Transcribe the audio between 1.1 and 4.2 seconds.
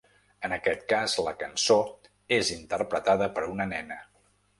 la cançó és interpretada per una nena.